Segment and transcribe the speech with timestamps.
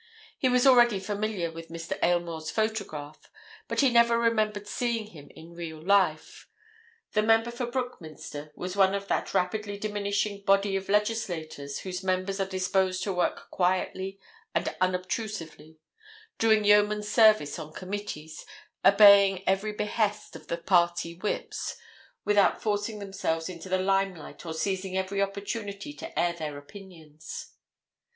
[0.35, 1.95] He was already familiar with Mr.
[2.01, 3.29] Aylmore's photograph,
[3.67, 6.47] but he never remembered seeing him in real life;
[7.11, 12.39] the Member for Brookminster was one of that rapidly diminishing body of legislators whose members
[12.39, 14.19] are disposed to work quietly
[14.55, 15.77] and unobtrusively,
[16.39, 18.43] doing yeoman service on committees,
[18.83, 21.77] obeying every behest of the party whips,
[22.25, 27.51] without forcing themselves into the limelight or seizing every opportunity to air their opinions.